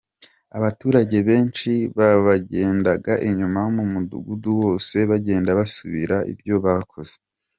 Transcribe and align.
Abaturage 0.57 1.17
benshi 1.29 1.71
babagendaga 1.97 3.13
inyuma 3.29 3.61
mu 3.75 3.83
mudugudu 3.91 4.49
wose 4.61 4.95
bagenda 5.09 5.57
basubiramo 5.59 6.27
ibyo 6.33 6.55
bakoze. 6.65 7.15